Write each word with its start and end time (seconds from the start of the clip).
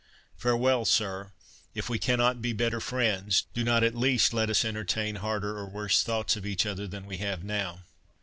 —Farewell, 0.35 0.83
sir; 0.85 1.31
if 1.75 1.87
we 1.87 1.99
cannot 1.99 2.41
be 2.41 2.53
better 2.53 2.79
friends, 2.79 3.45
do 3.53 3.63
not 3.63 3.83
at 3.83 3.93
least 3.93 4.33
let 4.33 4.49
us 4.49 4.65
entertain 4.65 5.17
harder 5.17 5.55
or 5.55 5.67
worse 5.69 6.01
thoughts 6.01 6.35
of 6.35 6.43
each 6.43 6.65
other 6.65 6.87
than 6.87 7.05
we 7.05 7.17
have 7.17 7.43
now." 7.43 7.81